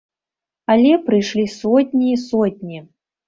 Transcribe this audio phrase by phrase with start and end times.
[0.75, 2.83] Але прыйшлі сотні і сотні.